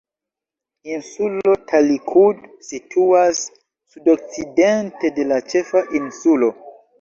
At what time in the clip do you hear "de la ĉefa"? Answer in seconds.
5.21-5.85